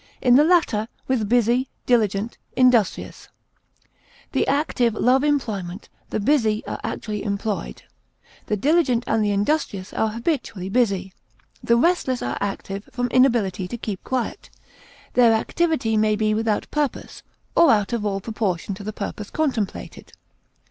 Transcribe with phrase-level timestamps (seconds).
[0.19, 3.27] in the latter, with busy, diligent, industrious.
[4.31, 7.83] The active love employment, the busy are actually employed,
[8.47, 11.13] the diligent and the industrious are habitually busy.
[11.63, 14.49] The restless are active from inability to keep quiet;
[15.13, 17.21] their activity may be without purpose,
[17.55, 20.13] or out of all proportion to the purpose contemplated.